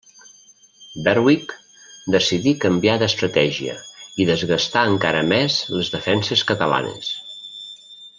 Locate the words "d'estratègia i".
3.03-4.27